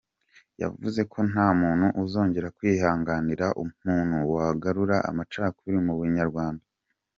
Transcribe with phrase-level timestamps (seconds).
[0.61, 6.65] Yavuze ko nta muntu uzongera kwihanganira umuntu wagarura amacakubiri mu Banyarwanda.